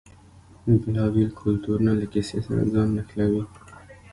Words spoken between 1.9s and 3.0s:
له کیسې سره ځان